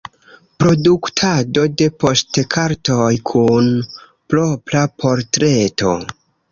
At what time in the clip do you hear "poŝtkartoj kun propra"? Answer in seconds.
2.05-4.87